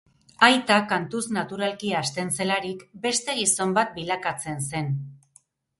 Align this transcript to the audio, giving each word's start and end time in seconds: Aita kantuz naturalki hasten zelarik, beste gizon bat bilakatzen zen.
Aita 0.45 0.77
kantuz 0.93 1.21
naturalki 1.37 1.93
hasten 1.99 2.33
zelarik, 2.39 2.83
beste 3.07 3.39
gizon 3.43 3.79
bat 3.81 3.97
bilakatzen 4.01 4.69
zen. 4.73 4.95